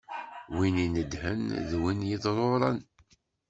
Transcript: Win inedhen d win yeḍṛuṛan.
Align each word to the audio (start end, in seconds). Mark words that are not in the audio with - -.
Win 0.55 0.75
inedhen 0.85 1.41
d 1.69 1.71
win 1.81 2.07
yeḍṛuṛan. 2.09 2.79